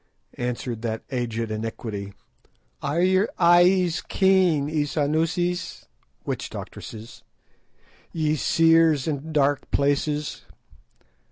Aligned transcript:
_"answered 0.43 0.81
that 0.81 1.03
aged 1.11 1.51
Iniquity. 1.51 2.11
"Are 2.81 3.03
your 3.03 3.29
eyes 3.37 4.01
keen, 4.01 4.67
Isanusis 4.67 5.85
[witch 6.25 6.49
doctresses], 6.49 7.21
ye 8.11 8.35
seers 8.35 9.07
in 9.07 9.31
dark 9.31 9.69
places?" 9.69 10.41